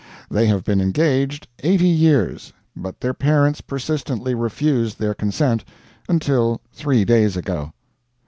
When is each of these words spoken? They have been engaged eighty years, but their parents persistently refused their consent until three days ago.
They 0.31 0.47
have 0.47 0.63
been 0.63 0.81
engaged 0.81 1.47
eighty 1.59 1.87
years, 1.87 2.53
but 2.75 3.01
their 3.01 3.13
parents 3.13 3.61
persistently 3.61 4.33
refused 4.33 4.97
their 4.97 5.13
consent 5.13 5.63
until 6.09 6.59
three 6.73 7.05
days 7.05 7.37
ago. 7.37 7.71